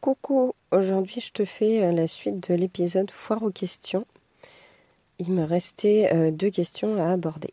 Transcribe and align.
Coucou, 0.00 0.54
aujourd'hui 0.72 1.20
je 1.20 1.30
te 1.30 1.44
fais 1.44 1.82
euh, 1.82 1.92
la 1.92 2.06
suite 2.06 2.48
de 2.48 2.54
l'épisode 2.54 3.10
Foire 3.10 3.42
aux 3.42 3.50
questions. 3.50 4.06
Il 5.18 5.30
me 5.30 5.44
restait 5.44 6.08
euh, 6.14 6.30
deux 6.30 6.48
questions 6.48 6.96
à 6.96 7.10
aborder. 7.10 7.52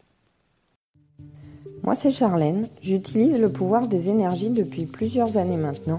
Moi 1.83 1.95
c'est 1.95 2.11
Charlène, 2.11 2.69
j'utilise 2.81 3.37
le 3.37 3.51
pouvoir 3.51 3.89
des 3.89 4.07
énergies 4.07 4.49
depuis 4.49 4.85
plusieurs 4.85 5.35
années 5.35 5.57
maintenant, 5.57 5.97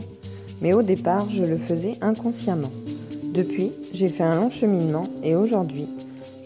mais 0.62 0.72
au 0.72 0.80
départ 0.80 1.28
je 1.28 1.44
le 1.44 1.58
faisais 1.58 1.98
inconsciemment. 2.00 2.72
Depuis, 3.24 3.70
j'ai 3.92 4.08
fait 4.08 4.24
un 4.24 4.40
long 4.40 4.48
cheminement 4.48 5.04
et 5.22 5.36
aujourd'hui, 5.36 5.86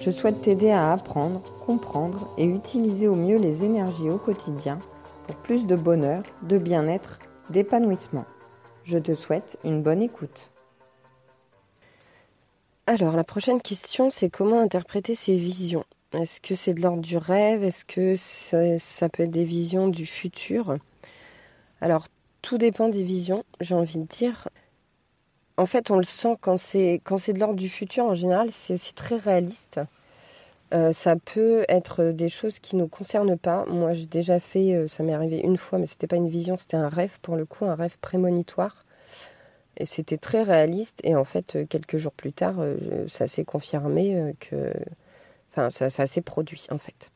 je 0.00 0.10
souhaite 0.10 0.40
t'aider 0.40 0.70
à 0.70 0.92
apprendre, 0.92 1.40
comprendre 1.64 2.28
et 2.38 2.44
utiliser 2.44 3.06
au 3.06 3.14
mieux 3.14 3.38
les 3.38 3.62
énergies 3.62 4.10
au 4.10 4.18
quotidien 4.18 4.80
pour 5.28 5.36
plus 5.36 5.64
de 5.64 5.76
bonheur, 5.76 6.24
de 6.42 6.58
bien-être, 6.58 7.20
d'épanouissement. 7.50 8.24
Je 8.84 8.98
te 8.98 9.14
souhaite 9.14 9.58
une 9.64 9.82
bonne 9.82 10.02
écoute. 10.02 10.50
Alors, 12.86 13.14
la 13.14 13.24
prochaine 13.24 13.62
question, 13.62 14.10
c'est 14.10 14.28
comment 14.28 14.60
interpréter 14.60 15.14
ces 15.14 15.36
visions? 15.36 15.84
Est-ce 16.12 16.40
que 16.40 16.54
c'est 16.54 16.74
de 16.74 16.82
l'ordre 16.82 17.00
du 17.00 17.16
rêve? 17.16 17.62
Est-ce 17.62 17.84
que 17.84 18.16
ça, 18.16 19.08
peut 19.08 19.22
être 19.22 19.30
des 19.30 19.44
visions 19.44 19.88
du 19.88 20.04
futur? 20.04 20.76
Alors, 21.80 22.08
tout 22.42 22.58
dépend 22.58 22.88
des 22.88 23.04
visions, 23.04 23.44
j'ai 23.60 23.74
envie 23.74 23.98
de 23.98 24.06
dire. 24.06 24.48
En 25.56 25.66
fait, 25.66 25.90
on 25.92 25.96
le 25.96 26.04
sent 26.04 26.36
quand 26.40 26.56
c'est 26.56 27.00
c'est 27.18 27.32
de 27.32 27.38
l'ordre 27.38 27.54
du 27.54 27.68
futur. 27.68 28.04
En 28.04 28.14
général, 28.14 28.50
c'est 28.50 28.78
très 28.94 29.16
réaliste. 29.16 29.80
Euh, 30.72 30.92
ça 30.92 31.16
peut 31.16 31.64
être 31.68 32.04
des 32.04 32.30
choses 32.30 32.58
qui 32.58 32.76
ne 32.76 32.82
nous 32.82 32.88
concernent 32.88 33.36
pas. 33.36 33.66
Moi, 33.66 33.92
j'ai 33.92 34.06
déjà 34.06 34.40
fait, 34.40 34.72
euh, 34.72 34.86
ça 34.86 35.02
m'est 35.02 35.12
arrivé 35.12 35.38
une 35.38 35.58
fois, 35.58 35.78
mais 35.78 35.86
c'était 35.86 36.06
pas 36.06 36.16
une 36.16 36.28
vision, 36.28 36.56
c'était 36.56 36.78
un 36.78 36.88
rêve 36.88 37.18
pour 37.20 37.36
le 37.36 37.44
coup, 37.44 37.66
un 37.66 37.74
rêve 37.74 37.98
prémonitoire. 38.00 38.86
Et 39.76 39.84
c'était 39.84 40.16
très 40.16 40.42
réaliste. 40.42 41.00
Et 41.04 41.14
en 41.14 41.24
fait, 41.24 41.56
euh, 41.56 41.66
quelques 41.66 41.98
jours 41.98 42.12
plus 42.12 42.32
tard, 42.32 42.56
ça 43.08 43.26
s'est 43.26 43.44
confirmé 43.44 44.34
que, 44.40 44.72
enfin, 45.50 45.68
ça, 45.70 46.06
s'est 46.06 46.22
produit 46.22 46.66
en 46.70 46.78
fait. 46.78 47.10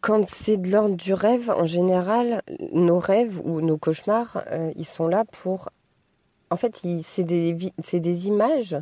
Quand 0.00 0.26
c'est 0.26 0.56
de 0.56 0.70
l'ordre 0.70 0.96
du 0.96 1.12
rêve, 1.12 1.50
en 1.50 1.66
général, 1.66 2.42
nos 2.72 2.98
rêves 2.98 3.38
ou 3.44 3.60
nos 3.60 3.76
cauchemars, 3.76 4.42
ils 4.76 4.86
sont 4.86 5.08
là 5.08 5.24
pour. 5.26 5.68
En 6.48 6.56
fait, 6.56 6.80
c'est 7.02 7.22
des 7.24 8.26
images 8.26 8.78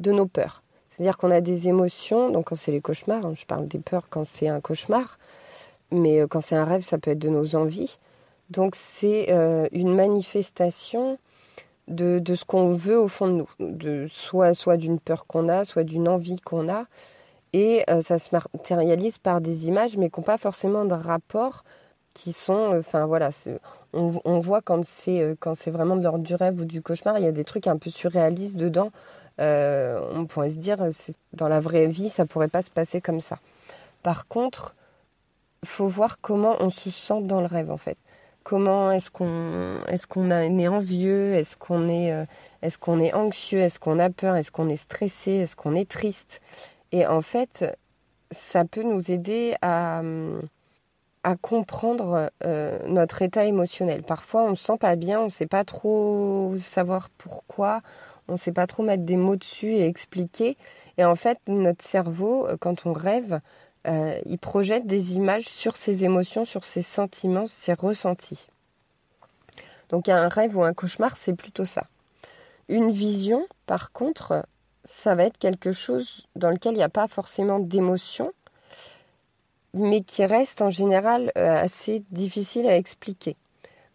de 0.00 0.10
nos 0.10 0.26
peurs. 0.26 0.64
C'est-à-dire 1.00 1.16
qu'on 1.16 1.30
a 1.30 1.40
des 1.40 1.66
émotions, 1.66 2.28
donc 2.28 2.48
quand 2.48 2.56
c'est 2.56 2.72
les 2.72 2.82
cauchemars, 2.82 3.24
hein, 3.24 3.32
je 3.34 3.46
parle 3.46 3.66
des 3.66 3.78
peurs 3.78 4.10
quand 4.10 4.26
c'est 4.26 4.48
un 4.48 4.60
cauchemar, 4.60 5.18
mais 5.90 6.20
euh, 6.20 6.26
quand 6.26 6.42
c'est 6.42 6.56
un 6.56 6.66
rêve, 6.66 6.82
ça 6.82 6.98
peut 6.98 7.12
être 7.12 7.18
de 7.18 7.30
nos 7.30 7.56
envies. 7.56 7.98
Donc 8.50 8.74
c'est 8.76 9.28
euh, 9.30 9.66
une 9.72 9.94
manifestation 9.94 11.16
de, 11.88 12.22
ce 12.26 12.44
qu'on 12.44 12.74
veut 12.74 13.00
au 13.00 13.08
fond 13.08 13.28
de 13.28 13.32
nous, 13.32 13.48
de, 13.60 14.08
soit, 14.10 14.52
soit 14.52 14.76
d'une 14.76 15.00
peur 15.00 15.26
qu'on 15.26 15.48
a, 15.48 15.64
soit 15.64 15.84
d'une 15.84 16.06
envie 16.06 16.38
qu'on 16.38 16.68
a. 16.68 16.84
Et 17.54 17.82
euh, 17.88 18.02
ça 18.02 18.18
se 18.18 18.28
matérialise 18.34 19.16
par 19.16 19.40
des 19.40 19.68
images, 19.68 19.96
mais 19.96 20.10
qui 20.10 20.20
n'ont 20.20 20.24
pas 20.24 20.36
forcément 20.36 20.84
de 20.84 20.92
rapport, 20.92 21.64
qui 22.12 22.34
sont, 22.34 22.76
enfin 22.78 23.06
voilà, 23.06 23.30
on, 23.94 24.20
on, 24.26 24.38
voit 24.40 24.60
quand 24.60 24.84
c'est 24.84 25.34
quand 25.40 25.54
c'est 25.54 25.70
vraiment 25.70 25.96
de 25.96 26.02
l'ordre 26.02 26.24
du 26.24 26.34
rêve 26.34 26.60
ou 26.60 26.66
du 26.66 26.82
cauchemar, 26.82 27.16
il 27.16 27.24
y 27.24 27.26
a 27.26 27.32
des 27.32 27.44
trucs 27.44 27.68
un 27.68 27.78
peu 27.78 27.88
surréalistes 27.88 28.56
dedans 28.56 28.90
euh, 29.40 30.00
on 30.12 30.26
pourrait 30.26 30.50
se 30.50 30.56
dire, 30.56 30.78
dans 31.32 31.48
la 31.48 31.60
vraie 31.60 31.86
vie, 31.86 32.08
ça 32.10 32.26
pourrait 32.26 32.48
pas 32.48 32.62
se 32.62 32.70
passer 32.70 33.00
comme 33.00 33.20
ça. 33.20 33.38
Par 34.02 34.26
contre, 34.28 34.74
faut 35.64 35.88
voir 35.88 36.20
comment 36.20 36.56
on 36.60 36.70
se 36.70 36.90
sent 36.90 37.22
dans 37.22 37.40
le 37.40 37.46
rêve 37.46 37.70
en 37.70 37.76
fait. 37.76 37.98
Comment 38.42 38.90
est-ce 38.90 39.10
qu'on 39.10 39.80
qu'on 40.08 40.30
est 40.30 40.68
envieux, 40.68 41.34
est-ce 41.34 41.56
qu'on 41.56 41.88
est 41.88 42.12
euh, 42.12 42.24
est-ce 42.62 42.78
est 43.00 43.14
anxieux, 43.14 43.60
est-ce 43.60 43.78
qu'on 43.78 43.98
a 43.98 44.10
peur, 44.10 44.36
est-ce 44.36 44.50
qu'on 44.50 44.68
est 44.68 44.76
stressé, 44.76 45.32
est-ce 45.32 45.56
qu'on 45.56 45.74
est 45.74 45.88
triste? 45.88 46.40
Et 46.92 47.06
en 47.06 47.20
fait, 47.22 47.64
ça 48.30 48.64
peut 48.64 48.82
nous 48.82 49.10
aider 49.10 49.54
à 49.62 50.02
à 51.22 51.36
comprendre 51.36 52.30
euh, 52.44 52.78
notre 52.86 53.22
état 53.22 53.44
émotionnel. 53.44 54.02
Parfois, 54.02 54.42
on 54.42 54.50
ne 54.50 54.54
se 54.54 54.64
sent 54.64 54.78
pas 54.78 54.96
bien, 54.96 55.20
on 55.20 55.24
ne 55.24 55.30
sait 55.30 55.46
pas 55.46 55.64
trop 55.64 56.54
savoir 56.58 57.10
pourquoi, 57.18 57.80
on 58.30 58.34
ne 58.34 58.38
sait 58.38 58.52
pas 58.52 58.66
trop 58.66 58.82
mettre 58.82 59.02
des 59.02 59.16
mots 59.16 59.36
dessus 59.36 59.74
et 59.74 59.86
expliquer. 59.86 60.56
Et 60.96 61.04
en 61.04 61.16
fait, 61.16 61.38
notre 61.46 61.84
cerveau, 61.84 62.46
euh, 62.46 62.56
quand 62.58 62.86
on 62.86 62.92
rêve, 62.92 63.40
euh, 63.86 64.18
il 64.24 64.38
projette 64.38 64.86
des 64.86 65.14
images 65.14 65.48
sur 65.48 65.76
ses 65.76 66.04
émotions, 66.04 66.44
sur 66.44 66.64
ses 66.64 66.82
sentiments, 66.82 67.46
ses 67.46 67.74
ressentis. 67.74 68.46
Donc 69.88 70.08
un 70.08 70.28
rêve 70.28 70.56
ou 70.56 70.62
un 70.62 70.72
cauchemar, 70.72 71.16
c'est 71.16 71.34
plutôt 71.34 71.64
ça. 71.64 71.84
Une 72.68 72.92
vision, 72.92 73.46
par 73.66 73.90
contre, 73.90 74.46
ça 74.84 75.14
va 75.14 75.24
être 75.24 75.38
quelque 75.38 75.72
chose 75.72 76.26
dans 76.36 76.50
lequel 76.50 76.74
il 76.74 76.78
n'y 76.78 76.82
a 76.82 76.88
pas 76.88 77.08
forcément 77.08 77.58
d'émotion, 77.58 78.32
mais 79.74 80.02
qui 80.02 80.24
reste 80.24 80.62
en 80.62 80.70
général 80.70 81.32
euh, 81.36 81.56
assez 81.56 82.04
difficile 82.10 82.68
à 82.68 82.76
expliquer 82.76 83.36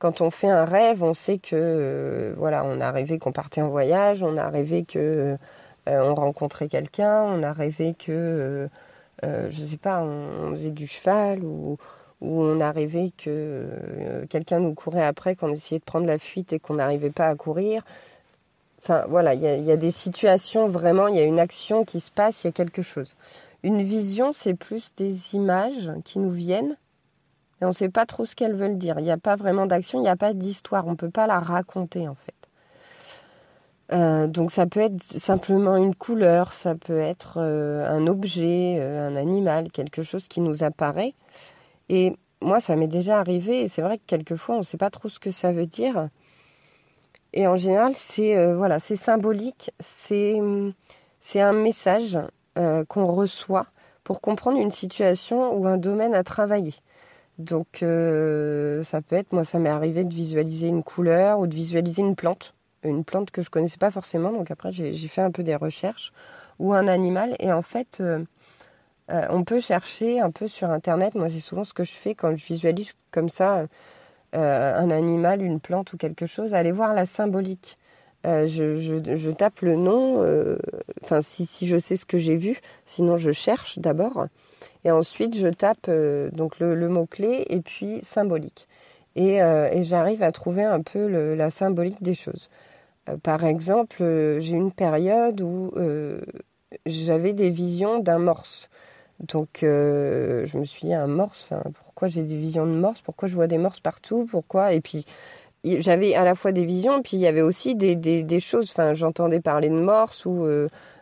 quand 0.05 0.21
on 0.21 0.29
fait 0.29 0.49
un 0.49 0.65
rêve, 0.65 1.01
on 1.01 1.15
sait 1.15 1.39
que 1.39 1.55
euh, 1.55 2.35
voilà, 2.37 2.63
on 2.63 2.79
a 2.79 2.91
rêvé 2.91 3.17
qu'on 3.17 3.31
partait 3.31 3.63
en 3.63 3.69
voyage, 3.69 4.21
on 4.21 4.37
a 4.37 4.49
rêvé 4.49 4.85
que 4.85 5.35
euh, 5.89 5.99
on 5.99 6.13
rencontrait 6.13 6.67
quelqu'un, 6.67 7.23
on 7.23 7.41
a 7.41 7.51
rêvé 7.53 7.95
que 7.95 8.69
euh, 9.23 9.49
je 9.49 9.65
sais 9.65 9.77
pas, 9.77 10.03
on, 10.03 10.51
faisait 10.51 10.69
du 10.69 10.85
cheval 10.85 11.43
ou, 11.43 11.79
on 12.21 12.61
a 12.61 12.71
rêvé 12.71 13.13
que 13.17 14.25
quelqu'un 14.29 14.59
nous 14.59 14.75
courait 14.75 15.03
après, 15.03 15.35
qu'on 15.35 15.51
essayait 15.51 15.79
de 15.79 15.85
prendre 15.85 16.05
la 16.05 16.19
fuite 16.19 16.53
et 16.53 16.59
qu'on 16.59 16.75
n'arrivait 16.75 17.09
pas 17.09 17.27
à 17.27 17.33
courir. 17.33 17.83
Enfin 18.83 19.05
voilà, 19.09 19.33
il 19.33 19.41
y, 19.41 19.71
a 19.71 19.77
des 19.77 19.91
situations 19.91 20.67
vraiment, 20.67 21.07
il 21.07 21.15
y 21.15 21.19
a 21.19 21.23
une 21.23 21.39
action 21.39 21.83
qui 21.83 21.99
se 21.99 22.11
passe, 22.11 22.43
il 22.43 22.47
y 22.47 22.49
a 22.49 22.53
quelque 22.53 22.83
chose. 22.83 23.15
Une 23.63 23.81
vision, 23.81 24.33
c'est 24.33 24.53
plus 24.53 24.93
des 24.97 25.33
images 25.33 25.91
qui 26.03 26.19
nous 26.19 26.29
viennent 26.29 26.77
et 27.61 27.65
on 27.65 27.69
ne 27.69 27.73
sait 27.73 27.89
pas 27.89 28.05
trop 28.05 28.25
ce 28.25 28.35
qu'elles 28.35 28.55
veulent 28.55 28.77
dire. 28.77 28.99
Il 28.99 29.03
n'y 29.03 29.11
a 29.11 29.17
pas 29.17 29.35
vraiment 29.35 29.65
d'action, 29.65 29.99
il 29.99 30.03
n'y 30.03 30.09
a 30.09 30.15
pas 30.15 30.33
d'histoire. 30.33 30.87
On 30.87 30.91
ne 30.91 30.95
peut 30.95 31.09
pas 31.09 31.27
la 31.27 31.39
raconter 31.39 32.07
en 32.07 32.15
fait. 32.15 32.33
Euh, 33.91 34.27
donc 34.27 34.51
ça 34.51 34.65
peut 34.65 34.79
être 34.79 35.01
simplement 35.19 35.77
une 35.77 35.93
couleur, 35.93 36.53
ça 36.53 36.73
peut 36.75 36.99
être 36.99 37.37
euh, 37.37 37.87
un 37.87 38.07
objet, 38.07 38.77
euh, 38.79 39.07
un 39.07 39.15
animal, 39.15 39.71
quelque 39.71 40.01
chose 40.01 40.27
qui 40.27 40.41
nous 40.41 40.63
apparaît. 40.63 41.13
Et 41.89 42.15
moi, 42.41 42.59
ça 42.59 42.75
m'est 42.75 42.87
déjà 42.87 43.19
arrivé, 43.19 43.61
et 43.61 43.67
c'est 43.67 43.81
vrai 43.81 43.97
que 43.97 44.03
quelquefois, 44.07 44.55
on 44.55 44.59
ne 44.59 44.63
sait 44.63 44.77
pas 44.77 44.89
trop 44.89 45.07
ce 45.09 45.19
que 45.19 45.31
ça 45.31 45.51
veut 45.51 45.67
dire. 45.67 46.09
Et 47.33 47.47
en 47.47 47.55
général, 47.55 47.93
c'est 47.95 48.53
voilà, 48.53 48.79
c'est 48.79 48.95
symbolique, 48.95 49.71
c'est 49.79 50.39
c'est 51.21 51.41
un 51.41 51.53
message 51.53 52.17
qu'on 52.87 53.07
reçoit 53.07 53.67
pour 54.03 54.21
comprendre 54.21 54.59
une 54.59 54.71
situation 54.71 55.53
ou 55.53 55.67
un 55.67 55.77
domaine 55.77 56.15
à 56.15 56.23
travailler. 56.23 56.73
Donc 57.37 57.83
euh, 57.83 58.83
ça 58.83 59.01
peut 59.01 59.15
être, 59.15 59.33
moi 59.33 59.43
ça 59.43 59.59
m'est 59.59 59.69
arrivé 59.69 60.05
de 60.05 60.13
visualiser 60.13 60.67
une 60.67 60.83
couleur 60.83 61.39
ou 61.39 61.47
de 61.47 61.53
visualiser 61.53 62.01
une 62.01 62.15
plante, 62.15 62.53
une 62.83 63.03
plante 63.03 63.31
que 63.31 63.41
je 63.41 63.49
connaissais 63.49 63.77
pas 63.77 63.91
forcément. 63.91 64.31
Donc 64.31 64.51
après 64.51 64.71
j'ai 64.71 65.07
fait 65.07 65.21
un 65.21 65.31
peu 65.31 65.43
des 65.43 65.55
recherches 65.55 66.13
ou 66.59 66.73
un 66.73 66.87
animal 66.87 67.35
et 67.39 67.51
en 67.51 67.61
fait 67.61 67.97
euh, 67.99 68.23
euh, 69.11 69.27
on 69.29 69.43
peut 69.43 69.59
chercher 69.59 70.21
un 70.21 70.31
peu 70.31 70.47
sur 70.47 70.69
internet. 70.69 71.15
Moi 71.15 71.29
c'est 71.29 71.41
souvent 71.41 71.65
ce 71.65 71.73
que 71.73 71.83
je 71.83 71.91
fais 71.91 72.15
quand 72.15 72.33
je 72.35 72.45
visualise 72.45 72.93
comme 73.11 73.29
ça 73.29 73.65
un 74.33 74.89
animal, 74.89 75.41
une 75.41 75.61
plante 75.61 75.93
ou 75.93 75.97
quelque 75.97 76.25
chose, 76.25 76.53
aller 76.53 76.73
voir 76.73 76.93
la 76.93 77.05
symbolique. 77.05 77.77
Je, 78.25 79.31
tape 79.31 79.61
le 79.61 79.77
nom, 79.77 80.25
enfin 81.03 81.21
si 81.21 81.67
je 81.67 81.77
sais 81.77 81.95
ce 81.95 82.05
que 82.05 82.17
j'ai 82.17 82.35
vu, 82.35 82.59
sinon 82.85 83.15
je 83.15 83.31
cherche 83.31 83.79
d'abord. 83.79 84.27
Et 84.85 84.91
ensuite, 84.91 85.35
je 85.35 85.47
tape 85.47 85.87
euh, 85.89 86.29
donc 86.31 86.59
le, 86.59 86.87
mot-clé 86.87 87.45
et 87.49 87.59
puis 87.59 87.99
symbolique. 88.03 88.67
Et, 89.15 89.41
euh, 89.41 89.81
j'arrive 89.81 90.21
à 90.23 90.31
trouver 90.31 90.63
un 90.63 90.81
peu 90.81 91.07
la 91.35 91.49
symbolique 91.49 92.01
des 92.03 92.13
choses. 92.13 92.49
Euh, 93.09 93.17
par 93.17 93.45
exemple, 93.45 93.97
j'ai 94.39 94.55
une 94.55 94.71
période 94.71 95.41
où 95.41 95.73
j'avais 96.85 97.33
des 97.33 97.49
visions 97.49 97.99
d'un 97.99 98.19
morse. 98.19 98.69
Donc, 99.19 99.59
je 99.61 100.57
me 100.57 100.65
suis 100.65 100.87
dit, 100.87 100.93
un 100.93 101.07
morse, 101.07 101.47
pourquoi 101.83 102.07
j'ai 102.07 102.23
des 102.23 102.35
visions 102.37 102.67
de 102.67 102.71
morse? 102.73 103.01
Pourquoi 103.01 103.27
je 103.27 103.35
vois 103.35 103.47
des 103.47 103.57
morses 103.57 103.79
partout? 103.79 104.27
Pourquoi? 104.29 104.73
Et 104.73 104.81
puis, 104.81 105.05
j'avais 105.63 106.13
à 106.15 106.23
la 106.23 106.35
fois 106.35 106.51
des 106.51 106.65
visions, 106.65 107.01
puis 107.01 107.17
il 107.17 107.21
y 107.21 107.27
avait 107.27 107.41
aussi 107.41 107.75
des, 107.75 108.39
choses. 108.39 108.73
J'entendais 108.93 109.39
parler 109.39 109.69
de 109.69 109.75
morse 109.75 110.25
ou 110.25 110.45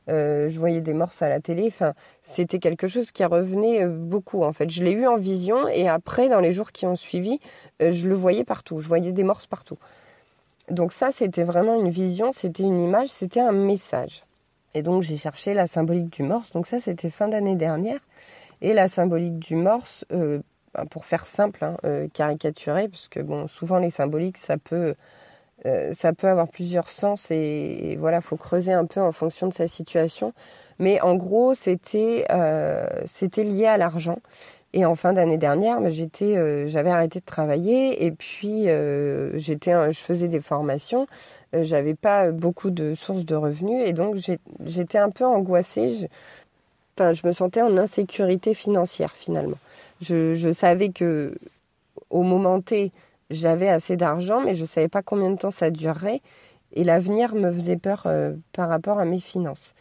je 0.08 0.60
voyais 0.60 0.82
des 0.82 0.94
morses 0.94 1.22
à 1.22 1.30
la 1.30 1.40
télé. 1.40 1.66
Enfin, 1.68 1.94
c'était 2.24 2.60
quelque 2.60 2.88
chose 2.88 3.12
qui 3.12 3.24
revenait 3.24 3.84
euh, 3.84 3.90
beaucoup. 3.90 4.44
En 4.44 4.54
fait, 4.54 4.70
je 4.70 4.84
l'ai 4.84 4.92
eu 4.92 5.08
en 5.08 5.18
vision 5.18 5.68
et 5.68 5.88
après, 5.88 6.30
dans 6.30 6.40
les 6.40 6.52
jours 6.52 6.72
qui 6.72 6.86
ont 6.86 6.96
suivi, 6.96 7.40
euh, 7.82 7.92
je 7.92 8.08
le 8.08 8.16
voyais 8.16 8.44
partout. 8.44 8.80
Je 8.80 8.88
voyais 8.88 9.12
des 9.12 9.24
morses 9.24 9.48
partout. 9.48 9.78
Donc 10.70 10.94
ça, 10.94 11.12
c'était 11.12 11.44
vraiment 11.44 11.80
une 11.80 11.90
vision, 11.90 12.32
c'était 12.32 12.64
une 12.64 12.82
image, 12.82 13.10
c'était 13.10 13.42
un 13.42 13.52
message. 13.52 14.24
Et 14.74 14.82
donc 14.82 15.04
j'ai 15.04 15.18
cherché 15.18 15.54
la 15.54 15.68
symbolique 15.68 16.12
du 16.12 16.24
morse. 16.24 16.52
Donc 16.52 16.68
ça, 16.68 16.80
c'était 16.80 17.10
fin 17.10 17.28
d'année 17.28 17.56
dernière. 17.56 18.00
Et 18.62 18.74
la 18.74 18.88
symbolique 18.88 19.40
du 19.40 19.56
morse, 19.56 20.06
ben, 20.10 20.86
pour 20.90 21.06
faire 21.06 21.26
simple, 21.26 21.66
hein, 21.66 21.76
caricaturé, 22.14 22.88
parce 22.88 23.10
que 23.10 23.20
bon, 23.20 23.48
souvent 23.48 23.78
les 23.78 23.90
symboliques, 23.90 24.38
ça 24.38 24.58
peut 24.58 24.96
ça 25.94 26.14
peut 26.14 26.28
avoir 26.28 26.48
plusieurs 26.48 26.90
sens 26.90 27.32
et, 27.32 27.96
voilà, 28.00 28.22
faut 28.22 28.38
creuser 28.38 28.74
un 28.74 28.86
peu 28.86 29.02
en 29.02 29.12
fonction 29.12 29.48
de 29.48 29.54
sa 29.54 29.68
situation. 29.68 30.34
Mais 30.80 31.00
en 31.02 31.16
gros, 31.16 31.54
c'était 31.54 32.26
c'était 33.06 33.44
lié 33.44 33.68
à 33.68 33.78
l'argent. 33.78 34.20
Et 34.74 34.86
en 34.86 34.96
fin 34.96 35.14
d'année 35.14 35.38
dernière, 35.38 35.88
j'étais, 35.90 36.68
j'avais 36.68 36.90
arrêté 36.90 37.20
de 37.20 37.26
travailler 37.26 38.06
et 38.06 38.12
puis 38.12 38.68
j'étais, 39.36 39.92
je 39.92 40.00
faisais 40.00 40.28
des 40.28 40.42
formations. 40.42 41.08
j'avais 41.54 41.94
pas 41.94 42.32
beaucoup 42.32 42.72
de 42.72 42.96
sources 42.96 43.26
de 43.26 43.36
revenus 43.36 43.84
et 43.86 43.94
donc 43.94 44.18
j'étais 44.66 44.98
un 44.98 45.12
peu 45.12 45.26
angoissée. 45.26 45.94
Je, 45.94 46.08
enfin, 46.98 47.14
je 47.14 47.26
me 47.26 47.32
sentais 47.32 47.62
en 47.62 47.78
insécurité 47.78 48.54
financière 48.54 49.16
finalement. 49.16 49.58
Je, 50.02 50.34
je 50.34 50.52
savais 50.52 50.90
que 50.90 51.36
au 52.10 52.24
moment 52.24 52.60
T, 52.62 52.92
j'avais 53.30 53.70
assez 53.70 53.96
d'argent, 53.96 54.42
mais 54.42 54.56
je 54.56 54.64
ne 54.64 54.68
savais 54.68 54.88
pas 54.88 55.02
combien 55.02 55.32
de 55.32 55.38
temps 55.38 55.52
ça 55.52 55.70
durerait. 55.70 56.22
Et 56.74 56.84
l'avenir 56.84 57.36
me 57.36 57.52
faisait 57.52 57.78
peur 57.78 58.04
euh, 58.06 58.34
par 58.52 58.70
rapport 58.70 59.00
à 59.00 59.06
mes 59.06 59.20
finances. 59.20 59.74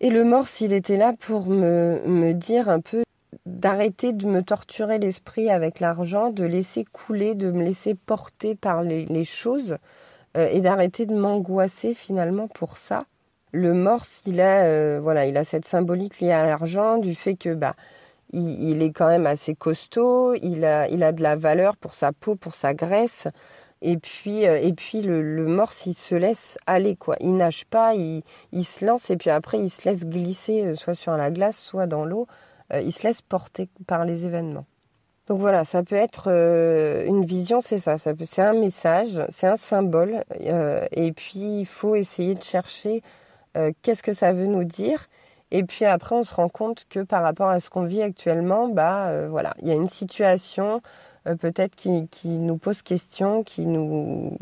Et 0.00 0.10
le 0.10 0.24
morse, 0.24 0.60
il 0.60 0.72
était 0.72 0.96
là 0.96 1.14
pour 1.18 1.46
me, 1.46 2.32
dire 2.32 2.68
un 2.68 2.80
peu 2.80 3.02
d'arrêter 3.46 4.12
de 4.12 4.26
me 4.26 4.42
torturer 4.42 4.98
l'esprit 4.98 5.50
avec 5.50 5.80
l'argent, 5.80 6.30
de 6.30 6.44
laisser 6.44 6.84
couler, 6.84 7.34
de 7.34 7.50
me 7.50 7.62
laisser 7.62 7.94
porter 7.94 8.54
par 8.54 8.82
les, 8.82 9.04
les 9.06 9.24
choses 9.24 9.76
euh, 10.36 10.48
et 10.50 10.60
d'arrêter 10.60 11.06
de 11.06 11.14
m'angoisser 11.14 11.94
finalement 11.94 12.48
pour 12.48 12.76
ça. 12.76 13.06
Le 13.52 13.74
morse, 13.74 14.22
il 14.26 14.40
a, 14.40 14.64
euh, 14.64 15.00
voilà, 15.02 15.26
il 15.26 15.36
a 15.36 15.44
cette 15.44 15.66
symbolique 15.66 16.20
liée 16.20 16.32
à 16.32 16.46
l'argent, 16.46 16.98
du 16.98 17.14
fait 17.14 17.34
que 17.34 17.52
bah, 17.52 17.74
il, 18.32 18.82
est 18.82 18.92
quand 18.92 19.08
même 19.08 19.26
assez 19.26 19.54
costaud, 19.54 20.34
il 20.34 20.64
a, 20.64 20.88
il 20.88 21.02
a 21.02 21.12
de 21.12 21.22
la 21.22 21.36
valeur 21.36 21.76
pour 21.76 21.94
sa 21.94 22.12
peau, 22.12 22.34
pour 22.36 22.54
sa 22.54 22.74
graisse. 22.74 23.28
Et 23.82 23.96
puis, 23.96 24.46
euh, 24.46 24.58
et 24.60 24.72
puis 24.72 25.00
le, 25.00 25.22
le, 25.22 25.46
morse, 25.46 25.86
il 25.86 25.94
se 25.94 26.14
laisse 26.14 26.58
aller, 26.66 26.96
quoi. 26.96 27.16
Il 27.20 27.36
nage 27.36 27.64
pas, 27.64 27.94
il, 27.94 28.22
il, 28.52 28.64
se 28.64 28.84
lance 28.84 29.10
et 29.10 29.16
puis 29.16 29.30
après, 29.30 29.58
il 29.58 29.70
se 29.70 29.88
laisse 29.88 30.04
glisser 30.04 30.64
euh, 30.64 30.74
soit 30.74 30.94
sur 30.94 31.16
la 31.16 31.30
glace, 31.30 31.58
soit 31.58 31.86
dans 31.86 32.04
l'eau. 32.04 32.26
Euh, 32.72 32.82
il 32.82 32.92
se 32.92 33.06
laisse 33.06 33.22
porter 33.22 33.68
par 33.86 34.04
les 34.04 34.26
événements. 34.26 34.66
Donc 35.28 35.40
voilà, 35.40 35.64
ça 35.64 35.82
peut 35.82 35.96
être 35.96 36.28
une 36.28 37.24
vision, 37.24 37.60
c'est 37.60 37.78
ça. 37.78 37.98
ça 37.98 38.12
c'est 38.24 38.42
un 38.42 38.52
message, 38.52 39.22
c'est 39.28 39.46
un 39.46 39.54
symbole. 39.54 40.24
et 40.34 41.12
puis, 41.12 41.60
il 41.60 41.66
faut 41.66 41.94
essayer 41.94 42.34
de 42.34 42.42
chercher 42.42 43.00
qu'est-ce 43.82 44.02
que 44.02 44.12
ça 44.12 44.32
veut 44.32 44.46
nous 44.46 44.64
dire. 44.64 45.06
Et 45.50 45.64
puis 45.64 45.84
après, 45.84 46.14
on 46.14 46.22
se 46.22 46.34
rend 46.34 46.48
compte 46.48 46.86
que 46.88 47.00
par 47.00 47.22
rapport 47.22 47.48
à 47.48 47.60
ce 47.60 47.70
qu'on 47.70 47.84
vit 47.84 48.02
actuellement, 48.02 48.68
bah 48.68 49.08
euh, 49.08 49.28
voilà, 49.28 49.54
il 49.62 49.68
y 49.68 49.70
a 49.72 49.74
une 49.74 49.88
situation 49.88 50.80
euh, 51.26 51.34
peut-être 51.34 51.74
qui, 51.74 52.08
qui, 52.08 52.28
nous 52.28 52.56
pose 52.56 52.82
question, 52.82 53.42
qui 53.42 53.66
nous 53.66 54.36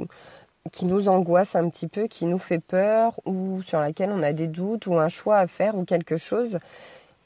qui 0.70 0.84
nous 0.84 1.08
angoisse 1.08 1.56
un 1.56 1.68
petit 1.70 1.88
peu, 1.88 2.08
qui 2.08 2.26
nous 2.26 2.38
fait 2.38 2.58
peur, 2.58 3.18
ou 3.24 3.62
sur 3.62 3.80
laquelle 3.80 4.10
on 4.10 4.22
a 4.22 4.34
des 4.34 4.48
doutes, 4.48 4.86
ou 4.86 4.98
un 4.98 5.08
choix 5.08 5.38
à 5.38 5.46
faire, 5.46 5.76
ou 5.76 5.84
quelque 5.84 6.18
chose. 6.18 6.58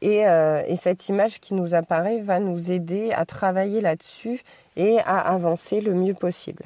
Et, 0.00 0.28
euh, 0.28 0.62
et 0.66 0.76
cette 0.76 1.08
image 1.08 1.40
qui 1.40 1.54
nous 1.54 1.74
apparaît 1.74 2.20
va 2.20 2.38
nous 2.38 2.70
aider 2.70 3.12
à 3.12 3.24
travailler 3.24 3.80
là-dessus 3.80 4.42
et 4.76 4.98
à 5.00 5.18
avancer 5.18 5.80
le 5.80 5.94
mieux 5.94 6.14
possible. 6.14 6.64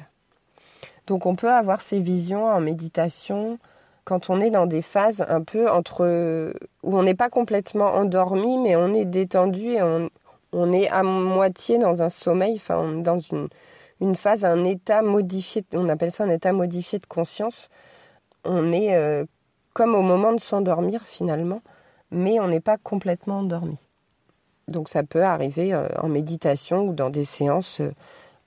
Donc 1.07 1.25
on 1.25 1.35
peut 1.35 1.51
avoir 1.51 1.81
ces 1.81 1.99
visions 1.99 2.45
en 2.45 2.59
méditation, 2.59 3.59
quand 4.07 4.29
on 4.29 4.39
est 4.39 4.49
dans 4.49 4.67
des 4.67 4.81
phases 4.81 5.25
un 5.27 5.41
peu 5.41 5.69
entre 5.69 6.53
où 6.81 6.97
on 6.97 7.03
n'est 7.03 7.13
pas 7.13 7.29
complètement 7.29 7.93
endormi, 7.93 8.57
mais 8.57 8.77
on 8.77 8.93
est 8.93 9.03
détendu 9.03 9.71
et 9.71 9.81
on, 10.53 10.71
est 10.71 10.87
à 10.87 11.03
moitié 11.03 11.77
dans 11.77 12.01
un 12.01 12.07
sommeil, 12.07 12.53
enfin 12.55 12.93
dans 12.93 13.19
une, 13.19 13.49
une 13.99 14.15
phase, 14.15 14.45
un 14.45 14.63
état 14.63 15.01
modifié, 15.01 15.65
on 15.73 15.89
appelle 15.89 16.11
ça 16.11 16.23
un 16.23 16.29
état 16.29 16.53
modifié 16.53 16.99
de 16.99 17.05
conscience. 17.05 17.69
On 18.45 18.71
est 18.71 18.95
euh, 18.95 19.25
comme 19.73 19.93
au 19.93 20.01
moment 20.01 20.31
de 20.31 20.39
s'endormir 20.39 21.03
finalement, 21.03 21.61
mais 22.09 22.39
on 22.39 22.47
n'est 22.47 22.61
pas 22.61 22.77
complètement 22.77 23.39
endormi. 23.39 23.77
Donc 24.69 24.87
ça 24.87 25.03
peut 25.03 25.25
arriver 25.25 25.73
euh, 25.73 25.85
en 26.01 26.07
méditation 26.07 26.87
ou 26.87 26.93
dans 26.93 27.09
des 27.09 27.25
séances, 27.25 27.81
euh, 27.81 27.91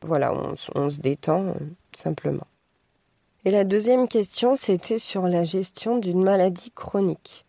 voilà, 0.00 0.32
on, 0.32 0.54
on, 0.74 0.88
se 0.88 1.00
détend 1.00 1.52
simplement. 1.94 2.46
Et 3.46 3.50
la 3.50 3.64
deuxième 3.64 4.06
question, 4.06 4.54
c'était 4.54 4.98
sur 4.98 5.26
la 5.26 5.44
gestion 5.44 5.96
d'une 5.96 6.22
maladie 6.22 6.70
chronique 6.72 7.46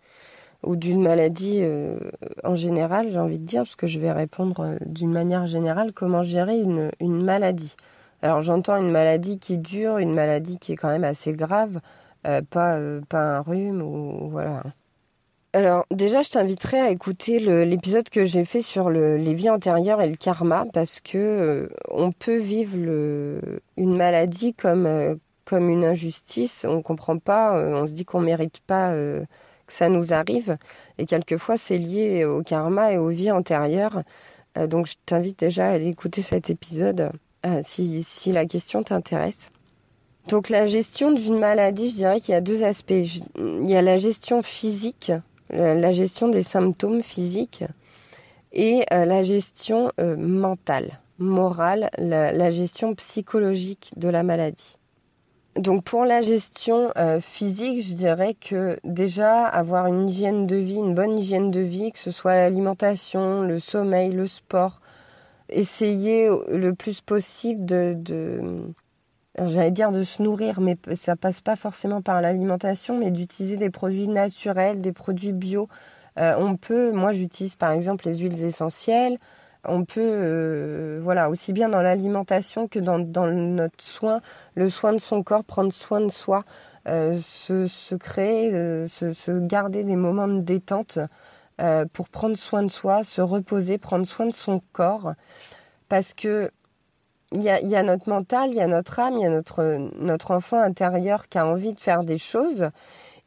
ou 0.64 0.76
d'une 0.78 1.02
maladie 1.02 1.60
euh, 1.62 1.98
en 2.44 2.56
général, 2.56 3.12
j'ai 3.12 3.20
envie 3.20 3.40
de 3.40 3.46
dire, 3.46 3.64
parce 3.64 3.76
que 3.76 3.88
je 3.88 4.00
vais 4.00 4.12
répondre 4.12 4.62
euh, 4.62 4.78
d'une 4.86 5.12
manière 5.12 5.48
générale, 5.48 5.92
comment 5.92 6.24
gérer 6.24 6.58
une, 6.60 6.92
maladie. 7.02 7.76
Alors 8.22 8.42
j'entends 8.42 8.78
une 8.78 8.92
maladie 8.92 9.40
qui 9.40 9.58
dure, 9.58 9.98
une 9.98 10.14
maladie 10.14 10.60
qui 10.60 10.74
est 10.74 10.76
quand 10.76 10.90
même 10.90 11.04
assez 11.04 11.34
grave, 11.34 11.80
euh, 12.26 12.42
pas, 12.48 12.80
pas 13.10 13.38
un 13.38 13.42
rhume 13.42 13.82
ou 13.82 14.30
voilà. 14.30 14.64
Alors 15.54 15.86
déjà, 15.92 16.22
je 16.22 16.30
t'inviterai 16.30 16.80
à 16.80 16.92
écouter 16.92 17.40
l'épisode 17.66 18.08
que 18.08 18.24
j'ai 18.24 18.46
fait 18.46 18.62
sur 18.62 18.90
le, 18.90 19.18
les 19.18 19.34
vies 19.34 19.50
antérieures 19.50 20.02
et 20.02 20.08
le 20.08 20.16
karma, 20.16 20.66
parce 20.72 21.02
que 21.02 21.70
on 21.90 22.14
peut 22.14 22.38
vivre 22.38 22.78
une 23.76 23.98
maladie 23.98 24.54
comme 24.54 25.20
comme 25.46 25.70
une 25.70 25.86
injustice. 25.86 26.66
On 26.68 26.78
ne 26.78 26.82
comprend 26.82 27.18
pas, 27.18 27.58
euh, 27.58 27.82
on 27.82 27.86
se 27.86 27.92
dit 27.92 28.06
qu'on 28.06 28.22
ne 28.22 28.26
mérite 28.26 28.60
pas 28.66 28.92
euh, 28.92 29.22
que 29.68 29.74
ça 29.74 29.90
nous 29.90 30.14
arrive. 30.14 30.58
Et 30.98 31.06
quelquefois, 31.06 31.58
c'est 31.58 31.78
lié 31.78 32.26
au 32.26 32.44
karma 32.44 32.94
et 32.94 32.98
aux 32.98 33.10
vies 33.10 33.32
antérieures. 33.32 34.04
Euh, 34.58 34.68
donc, 34.68 34.88
je 34.88 34.96
t'invite 35.06 35.40
déjà 35.40 35.68
à 35.68 35.72
aller 35.72 35.88
écouter 35.88 36.22
cet 36.22 36.50
épisode 36.50 37.12
si, 37.64 38.04
si 38.04 38.32
la 38.32 38.46
question 38.46 38.84
t'intéresse. 38.84 39.50
Donc, 40.28 40.50
la 40.50 40.68
gestion 40.68 41.12
d'une 41.12 41.40
maladie, 41.40 41.90
je 41.90 41.96
dirais 41.96 42.20
qu'il 42.20 42.34
y 42.34 42.38
a 42.38 42.42
deux 42.42 42.64
aspects. 42.64 42.94
Il 43.36 43.68
y 43.68 43.76
a 43.76 43.82
la 43.82 43.98
gestion 43.98 44.44
physique, 44.44 45.12
la 45.50 45.92
gestion 45.92 46.30
des 46.30 46.44
symptômes 46.44 47.02
physiques 47.02 47.64
et 48.54 48.86
la 48.92 49.24
gestion 49.24 49.92
mentale, 49.98 51.00
morale, 51.18 51.90
la 51.98 52.52
gestion 52.52 52.94
psychologique 52.94 53.92
de 53.98 54.10
la 54.10 54.22
maladie. 54.22 54.78
Donc 55.58 55.84
pour 55.84 56.06
la 56.06 56.22
gestion 56.22 56.92
euh, 56.98 57.20
physique, 57.20 57.86
je 57.86 57.94
dirais 57.94 58.36
que 58.36 58.80
déjà 58.86 59.46
avoir 59.46 59.88
une 59.88 60.08
hygiène 60.08 60.48
de 60.48 60.56
vie, 60.56 60.76
une 60.76 60.96
bonne 60.96 61.20
hygiène 61.20 61.52
de 61.52 61.60
vie, 61.60 61.92
que 61.92 62.00
ce 62.00 62.12
soit 62.12 62.36
l'alimentation, 62.36 63.42
le 63.42 63.60
sommeil, 63.60 64.12
le 64.12 64.28
sport, 64.28 64.80
essayer 65.50 66.30
le 66.48 66.74
plus 66.74 67.02
possible 67.02 67.66
de, 67.66 67.98
j'allais 69.38 69.72
dire 69.72 69.92
de 69.92 70.04
se 70.04 70.22
nourrir, 70.24 70.62
mais 70.62 70.78
ça 70.96 71.16
passe 71.16 71.42
pas 71.42 71.56
forcément 71.56 72.02
par 72.02 72.22
l'alimentation, 72.22 72.98
mais 72.98 73.12
d'utiliser 73.12 73.58
des 73.58 73.70
produits 73.70 74.08
naturels, 74.08 74.80
des 74.82 74.94
produits 74.94 75.34
bio. 75.34 75.68
Euh, 76.18 76.34
on 76.38 76.56
peut, 76.58 76.92
moi 76.92 77.12
j'utilise 77.12 77.56
par 77.56 77.72
exemple 77.72 78.08
les 78.08 78.18
huiles 78.18 78.44
essentielles, 78.44 79.18
on 79.66 79.86
peut, 79.86 80.02
euh, 80.02 81.00
voilà, 81.04 81.30
aussi 81.30 81.54
bien 81.54 81.70
dans 81.70 81.82
l'alimentation 81.82 82.68
que 82.68 82.80
dans, 82.80 82.98
notre 82.98 83.84
soin, 83.84 84.22
le 84.56 84.70
soin 84.70 84.94
de 84.94 85.00
son 85.00 85.24
corps, 85.24 85.44
prendre 85.44 85.72
soin 85.72 86.02
de 86.02 86.10
soi, 86.10 86.44
euh, 86.88 87.20
se, 87.22 87.96
créer, 87.96 88.52
euh, 88.54 88.88
se, 88.88 89.32
garder 89.40 89.84
des 89.84 89.96
moments 89.96 90.28
de 90.28 90.42
détente 90.42 91.00
pour 91.94 92.10
prendre 92.10 92.36
soin 92.38 92.64
de 92.64 92.72
soi, 92.72 93.04
se 93.04 93.22
reposer, 93.22 93.78
prendre 93.78 94.08
soin 94.08 94.26
de 94.26 94.34
son 94.34 94.64
corps, 94.74 95.14
parce 95.90 96.16
que 96.16 96.50
il 97.34 97.44
y 97.44 97.50
a, 97.50 97.84
notre 97.84 98.10
mental, 98.10 98.50
il 98.50 98.56
y 98.56 98.62
a 98.62 98.68
notre 98.68 99.00
âme, 99.00 99.14
il 99.14 99.22
y 99.22 99.26
a 99.26 99.30
notre, 99.30 99.78
notre 100.00 100.32
enfant 100.32 100.60
intérieur 100.60 101.30
qui 101.30 101.38
a 101.38 101.46
envie 101.46 101.74
de 101.74 101.80
faire 101.80 102.04
des 102.04 102.18
choses, 102.18 102.72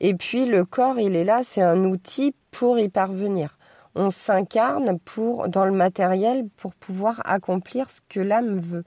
et 0.01 0.15
puis 0.15 0.47
le 0.47 0.65
corps, 0.65 0.99
il 0.99 1.15
est 1.15 1.23
là, 1.23 1.43
c'est 1.45 1.63
un 1.63 1.85
outil 1.85 2.35
pour 2.51 2.81
y 2.81 2.89
parvenir 2.89 3.57
on 3.95 4.11
s'incarne 4.11 4.99
pour 5.01 5.49
dans 5.49 5.65
le 5.65 5.73
matériel 5.73 6.47
pour 6.57 6.75
pouvoir 6.75 7.23
accomplir 7.25 7.91
ce 7.91 8.01
que 8.09 8.21
l'âme 8.21 8.59
veut. 8.59 8.85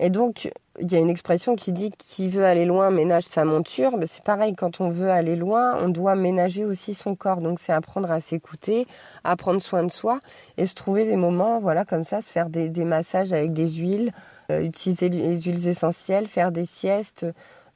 Et 0.00 0.10
donc, 0.10 0.50
il 0.80 0.92
y 0.92 0.96
a 0.96 0.98
une 0.98 1.10
expression 1.10 1.56
qui 1.56 1.72
dit 1.72 1.90
qui 1.90 2.28
veut 2.28 2.44
aller 2.44 2.64
loin 2.64 2.90
ménage 2.90 3.24
sa 3.24 3.44
monture. 3.44 3.96
Ben, 3.96 4.06
c'est 4.06 4.22
pareil, 4.22 4.54
quand 4.54 4.80
on 4.80 4.90
veut 4.90 5.10
aller 5.10 5.34
loin, 5.34 5.76
on 5.82 5.88
doit 5.88 6.14
ménager 6.14 6.64
aussi 6.64 6.94
son 6.94 7.16
corps. 7.16 7.40
Donc, 7.40 7.58
c'est 7.58 7.72
apprendre 7.72 8.10
à 8.10 8.20
s'écouter, 8.20 8.86
à 9.24 9.34
prendre 9.36 9.60
soin 9.60 9.82
de 9.82 9.90
soi 9.90 10.20
et 10.56 10.66
se 10.66 10.74
trouver 10.74 11.04
des 11.04 11.16
moments, 11.16 11.58
voilà, 11.58 11.84
comme 11.84 12.04
ça, 12.04 12.20
se 12.20 12.30
faire 12.30 12.48
des, 12.48 12.70
massages 12.84 13.32
avec 13.32 13.52
des 13.52 13.66
huiles, 13.66 14.12
euh, 14.52 14.60
utiliser 14.60 15.08
les 15.08 15.40
huiles 15.40 15.66
essentielles, 15.66 16.28
faire 16.28 16.52
des 16.52 16.64
siestes, 16.64 17.26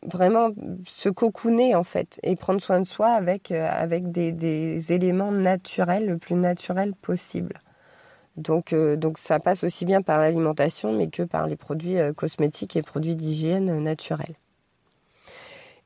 vraiment 0.02 0.50
se 0.86 1.08
cocooner 1.08 1.74
en 1.74 1.84
fait 1.84 2.18
et 2.22 2.36
prendre 2.36 2.60
soin 2.60 2.80
de 2.80 2.86
soi 2.86 3.08
avec, 3.08 3.50
euh, 3.50 3.68
avec 3.70 4.10
des, 4.10 4.92
éléments 4.92 5.32
naturels 5.32 6.06
le 6.06 6.18
plus 6.18 6.34
naturel 6.34 6.94
possible. 6.94 7.60
Donc, 8.36 8.72
euh, 8.72 8.96
donc 8.96 9.18
ça 9.18 9.38
passe 9.38 9.62
aussi 9.62 9.84
bien 9.84 10.02
par 10.02 10.18
l'alimentation 10.18 10.92
mais 10.92 11.08
que 11.08 11.22
par 11.22 11.46
les 11.46 11.56
produits 11.56 11.98
euh, 11.98 12.12
cosmétiques 12.12 12.76
et 12.76 12.82
produits 12.82 13.16
d'hygiène 13.16 13.82
naturels. 13.82 14.34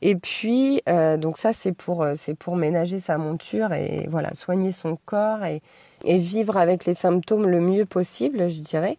Et 0.02 0.14
puis, 0.14 0.82
donc 1.18 1.38
ça 1.38 1.54
c'est 1.54 1.72
pour, 1.72 2.06
c'est 2.16 2.34
pour 2.34 2.54
ménager 2.54 3.00
sa 3.00 3.16
monture 3.16 3.72
et 3.72 4.06
voilà, 4.10 4.34
soigner 4.34 4.70
son 4.70 4.98
corps 5.06 5.42
et 5.46 5.62
vivre 6.04 6.58
avec 6.58 6.84
les 6.84 6.92
symptômes 6.92 7.48
le 7.48 7.60
mieux 7.62 7.86
possible, 7.86 8.50
je 8.50 8.60
dirais, 8.60 8.98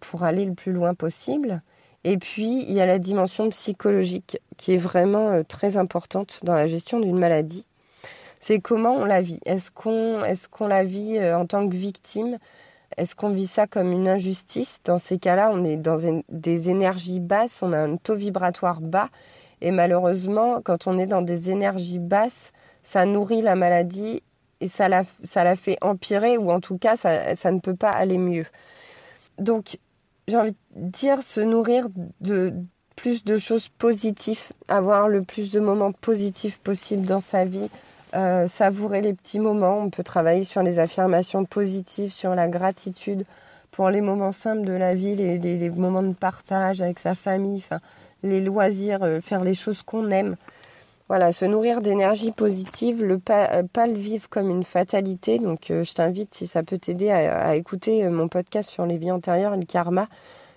pour 0.00 0.24
aller 0.24 0.46
le 0.46 0.54
plus 0.54 0.72
loin 0.72 0.94
possible. 0.94 1.60
Et 2.08 2.18
puis, 2.18 2.64
il 2.68 2.72
y 2.72 2.80
a 2.80 2.86
la 2.86 3.00
dimension 3.00 3.48
psychologique 3.48 4.38
qui 4.56 4.74
est 4.74 4.78
vraiment 4.78 5.42
très 5.42 5.76
importante 5.76 6.38
dans 6.44 6.54
la 6.54 6.68
gestion 6.68 7.00
d'une 7.00 7.18
maladie. 7.18 7.66
C'est 8.38 8.60
comment 8.60 8.94
on 8.94 9.04
la 9.04 9.22
vit. 9.22 9.40
Est-ce 9.44 9.72
qu'on 9.72 10.22
est 10.22 10.68
la 10.68 10.84
vit 10.84 11.18
en 11.20 11.46
tant 11.46 11.68
que 11.68 11.74
victime? 11.74 12.38
Est-ce 12.96 13.16
qu'on 13.16 13.30
vit 13.30 13.48
ça 13.48 13.66
comme 13.66 13.90
une 13.90 14.06
injustice? 14.06 14.78
Dans 14.84 14.98
ces 14.98 15.18
cas-là, 15.18 15.50
on 15.52 15.64
est 15.64 15.76
dans 15.76 15.98
des 16.28 16.70
énergies 16.70 17.18
basses, 17.18 17.60
on 17.60 17.72
a 17.72 17.78
un 17.78 17.96
taux 17.96 18.14
vibratoire 18.14 18.80
bas. 18.80 19.08
Et 19.60 19.72
malheureusement, 19.72 20.60
quand 20.62 20.86
on 20.86 21.00
est 21.00 21.06
dans 21.06 21.22
des 21.22 21.50
énergies 21.50 21.98
basses, 21.98 22.52
ça 22.84 23.04
nourrit 23.04 23.42
la 23.42 23.56
maladie 23.56 24.22
et 24.60 24.68
ça 24.68 24.88
la, 24.88 25.02
ça 25.24 25.42
la 25.42 25.56
fait 25.56 25.76
empirer, 25.80 26.38
ou 26.38 26.52
en 26.52 26.60
tout 26.60 26.78
cas, 26.78 26.94
ça, 26.94 27.34
ça 27.34 27.50
ne 27.50 27.58
peut 27.58 27.74
pas 27.74 27.90
aller 27.90 28.18
mieux. 28.18 28.46
Donc, 29.38 29.78
j'ai 30.28 30.36
envie 30.36 30.56
de 30.74 30.90
dire, 30.90 31.22
se 31.22 31.40
nourrir 31.40 31.88
de 32.20 32.52
plus 32.96 33.24
de 33.24 33.38
choses 33.38 33.68
positives, 33.68 34.52
avoir 34.68 35.08
le 35.08 35.22
plus 35.22 35.52
de 35.52 35.60
moments 35.60 35.92
positifs 35.92 36.58
possibles 36.58 37.06
dans 37.06 37.20
sa 37.20 37.44
vie, 37.44 37.68
euh, 38.14 38.48
savourer 38.48 39.02
les 39.02 39.12
petits 39.12 39.38
moments. 39.38 39.78
On 39.78 39.90
peut 39.90 40.02
travailler 40.02 40.44
sur 40.44 40.62
les 40.62 40.78
affirmations 40.78 41.44
positives, 41.44 42.12
sur 42.12 42.34
la 42.34 42.48
gratitude 42.48 43.24
pour 43.70 43.90
les 43.90 44.00
moments 44.00 44.32
simples 44.32 44.64
de 44.64 44.72
la 44.72 44.94
vie, 44.94 45.14
les, 45.14 45.70
moments 45.70 46.02
de 46.02 46.14
partage 46.14 46.80
avec 46.80 46.98
sa 46.98 47.14
famille, 47.14 47.62
les 48.22 48.40
loisirs, 48.40 49.02
euh, 49.02 49.20
faire 49.20 49.44
les 49.44 49.54
choses 49.54 49.82
qu'on 49.82 50.10
aime. 50.10 50.36
Voilà, 51.08 51.30
se 51.30 51.44
nourrir 51.44 51.80
d'énergie 51.80 52.32
positive, 52.32 53.04
le 53.04 53.18
pas, 53.18 53.48
euh, 53.52 53.86
le 53.86 53.92
vivre 53.92 54.28
comme 54.28 54.50
une 54.50 54.64
fatalité. 54.64 55.38
Donc, 55.38 55.66
je 55.68 55.92
t'invite, 55.94 56.34
si 56.34 56.46
ça 56.46 56.62
peut 56.62 56.78
t'aider, 56.78 57.10
à, 57.10 57.54
écouter 57.56 58.08
mon 58.08 58.28
podcast 58.28 58.70
sur 58.70 58.86
les 58.86 58.98
vies 58.98 59.12
antérieures 59.12 59.54
et 59.54 59.58
le 59.58 59.66
karma, 59.66 60.08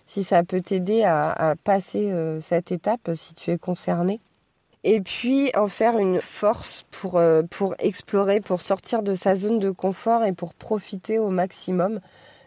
si 0.08 0.24
ça 0.24 0.44
peut 0.44 0.62
t'aider 0.62 1.03
à, 1.03 1.53
passer 1.63 2.12
cette 2.41 2.72
étape, 2.72 3.12
si 3.13 3.36
tu 3.36 3.51
es 3.51 3.58
concerné 3.60 4.20
et 4.84 5.01
puis 5.01 5.51
en 5.56 5.68
faire 5.68 5.98
une 5.98 6.22
force 6.22 6.86
pour, 6.91 7.18
euh, 7.18 7.44
explorer, 7.79 8.39
pour 8.39 8.62
sortir 8.62 9.03
de 9.03 9.13
sa 9.13 9.36
zone 9.36 9.60
de 9.60 9.72
confort 9.72 10.24
et 10.24 10.34
pour 10.34 10.53
profiter 10.53 11.20
au 11.20 11.29
maximum. 11.29 12.00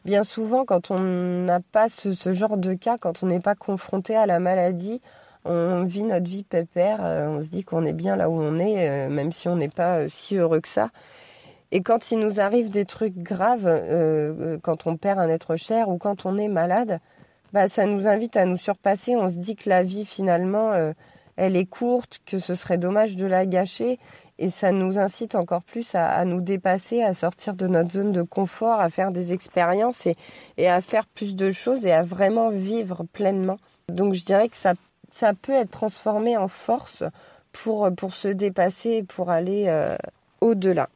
Bien 0.04 0.25
souvent, 0.25 0.64
quand 0.64 0.90
on 0.90 0.99
n'a 0.99 1.61
pas 1.61 1.88
ce, 1.88 2.32
genre 2.32 2.56
de 2.56 2.75
cas, 2.75 2.99
quand 2.99 3.23
on 3.23 3.26
n'est 3.26 3.40
pas 3.40 3.54
confronté 3.54 4.16
à 4.16 4.26
la 4.26 4.40
maladie, 4.40 5.00
on 5.44 5.84
vit 5.84 6.02
notre 6.02 6.28
vie 6.28 6.44
pépère, 6.44 7.04
euh, 7.04 7.28
on 7.28 7.42
se 7.42 7.49
dit 7.49 7.64
qu'on 7.64 7.84
est 7.84 7.92
bien 7.92 8.16
là 8.16 8.30
où 8.30 8.34
on 8.34 8.58
est, 8.58 8.88
euh, 8.88 9.08
même 9.08 9.32
si 9.32 9.49
on 9.49 9.56
n'est 9.56 9.68
pas 9.68 10.08
si 10.08 10.37
heureux 10.37 10.61
que 10.61 10.68
ça. 10.68 10.90
Et 11.70 11.82
quand 11.82 12.11
il 12.11 12.18
nous 12.18 12.40
arrive 12.40 12.70
des 12.70 12.84
trucs 12.84 13.16
graves, 13.16 13.66
quand 14.62 14.87
on 14.87 14.99
perd 14.99 15.18
un 15.18 15.30
être 15.30 15.56
cher 15.56 15.88
ou 15.88 15.96
quand 15.96 16.26
on 16.26 16.37
est 16.37 16.49
malade, 16.49 17.00
bah, 17.54 17.66
ça 17.66 17.87
nous 17.87 18.06
invite 18.06 18.37
à 18.37 18.44
nous 18.44 18.58
surpasser. 18.58 19.16
On 19.16 19.30
se 19.30 19.37
dit 19.37 19.56
que 19.56 19.70
la 19.70 19.82
vie, 19.82 20.04
finalement, 20.04 20.92
elle 21.37 21.56
est 21.56 21.64
courte, 21.64 22.20
que 22.26 22.38
ce 22.38 22.54
serait 22.54 22.76
dommage 22.76 23.16
de 23.16 23.25
la 23.25 23.46
gâcher. 23.46 23.99
Et 24.38 24.50
ça 24.50 24.72
nous 24.72 24.99
incite 24.99 25.34
encore 25.34 25.62
plus 25.62 25.94
à, 25.94 26.25
nous 26.25 26.40
dépasser, 26.40 27.02
à 27.02 27.14
sortir 27.14 27.54
de 27.54 27.66
notre 27.66 27.92
zone 27.92 28.12
de 28.12 28.22
confort, 28.22 28.80
à 28.80 28.88
faire 28.88 29.12
des 29.12 29.32
expériences 29.32 30.06
et, 30.56 30.68
à 30.68 30.80
faire 30.80 31.06
plus 31.06 31.37
de 31.37 31.50
choses 31.50 31.87
et 31.87 31.92
à 31.92 32.02
vraiment 32.02 32.50
vivre 32.50 33.04
pleinement. 33.12 33.58
Donc 33.88 34.14
je 34.14 34.25
dirais 34.25 34.49
que 34.49 34.56
ça, 34.56 34.75
ça 35.12 35.35
peut 35.35 35.52
être 35.52 35.71
transformé 35.71 36.37
en 36.37 36.49
force 36.49 37.04
pour, 37.52 37.90
pour 37.95 38.14
se 38.14 38.28
dépasser 38.28 39.02
pour 39.02 39.31
aller 39.31 39.66
euh, 39.69 39.97
au-delà. 40.40 40.88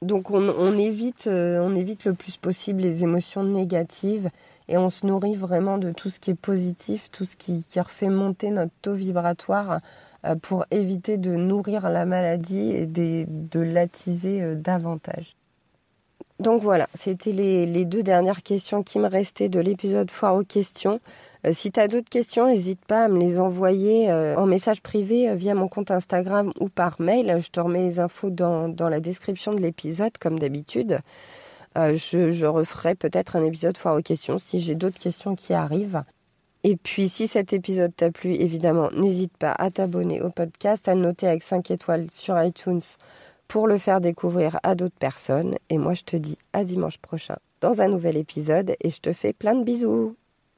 Donc 0.00 0.30
on, 0.30 0.78
évite, 0.78 1.26
euh, 1.26 1.58
on 1.60 1.74
évite 1.74 2.04
le 2.04 2.14
plus 2.14 2.36
possible 2.36 2.82
les 2.82 3.02
émotions 3.02 3.42
négatives 3.42 4.30
et 4.68 4.78
on 4.78 4.90
se 4.90 5.04
nourrit 5.04 5.34
vraiment 5.34 5.76
de 5.76 5.90
tout 5.90 6.08
ce 6.08 6.20
qui 6.20 6.30
est 6.30 6.40
positif, 6.40 7.10
tout 7.10 7.24
ce 7.24 7.36
qui, 7.36 7.64
refait 7.80 8.08
monter 8.08 8.50
notre 8.50 8.72
taux 8.80 8.94
vibratoire 8.94 9.80
euh, 10.24 10.36
pour 10.36 10.66
éviter 10.70 11.16
de 11.16 11.34
nourrir 11.34 11.88
la 11.88 12.04
maladie 12.04 12.70
et 12.70 12.86
de, 12.86 13.60
l'attiser 13.60 14.40
euh, 14.40 14.54
davantage. 14.54 15.34
Donc 16.38 16.62
voilà, 16.62 16.88
c'était 16.94 17.32
les, 17.32 17.84
deux 17.84 18.04
dernières 18.04 18.44
questions 18.44 18.84
qui 18.84 19.00
me 19.00 19.08
restaient 19.08 19.48
de 19.48 19.58
l'épisode 19.58 20.12
Foire 20.12 20.36
aux 20.36 20.44
questions. 20.44 21.00
Euh, 21.46 21.52
si 21.52 21.70
tu 21.70 21.80
as 21.80 21.88
d'autres 21.88 22.08
questions, 22.08 22.48
n'hésite 22.48 22.84
pas 22.84 23.04
à 23.04 23.08
me 23.08 23.18
les 23.18 23.40
envoyer 23.40 24.12
en 24.12 24.46
message 24.46 24.82
privé 24.82 25.34
via 25.34 25.54
mon 25.54 25.68
compte 25.68 25.90
Instagram 25.90 26.52
ou 26.60 26.68
par 26.68 27.00
mail. 27.00 27.38
Je 27.40 27.50
te 27.50 27.60
remets 27.60 27.84
les 27.84 28.00
infos 28.00 28.30
dans 28.30 28.88
la 28.88 29.00
description 29.00 29.54
de 29.54 29.60
l'épisode 29.60 30.16
comme 30.18 30.38
d'habitude. 30.38 31.00
Euh, 31.78 31.94
je, 31.94 32.46
referai 32.46 32.94
peut-être 32.94 33.36
un 33.36 33.44
épisode 33.44 33.76
foire 33.76 33.96
aux 33.96 34.02
questions 34.02 34.38
si 34.38 34.58
j'ai 34.58 34.74
d'autres 34.74 34.98
questions 34.98 35.36
qui 35.36 35.54
arrivent. 35.54 36.02
Et 36.64 36.76
puis, 36.76 37.08
si 37.08 37.28
cet 37.28 37.52
épisode 37.52 37.94
t'a 37.94 38.10
plu, 38.10 38.34
évidemment, 38.34 38.90
n'hésite 38.92 39.36
pas 39.36 39.52
à 39.52 39.70
t'abonner 39.70 40.20
au 40.20 40.30
podcast, 40.30 40.88
à 40.88 40.94
noter 40.96 41.28
avec 41.28 41.42
5 41.42 41.70
étoiles 41.70 42.10
sur 42.10 42.42
iTunes 42.42 42.82
pour 43.46 43.68
le 43.68 43.78
faire 43.78 44.00
découvrir 44.00 44.58
à 44.64 44.74
d'autres 44.74 44.98
personnes. 44.98 45.56
Et 45.70 45.78
moi, 45.78 45.94
je 45.94 46.02
te 46.02 46.16
dis 46.16 46.36
à 46.52 46.64
dimanche 46.64 46.98
prochain 46.98 47.36
dans 47.60 47.80
un 47.80 47.88
nouvel 47.88 48.16
épisode 48.16 48.74
et 48.80 48.90
je 48.90 49.00
te 49.00 49.12
fais 49.12 49.32
plein 49.32 49.54
de 49.54 49.64
bisous. 49.64 50.17